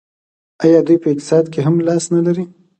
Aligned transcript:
آیا 0.63 0.79
دوی 0.87 0.97
په 1.01 1.07
اقتصاد 1.13 1.45
کې 1.53 1.59
هم 1.65 1.75
لاس 1.87 2.03
نلري؟ 2.13 2.45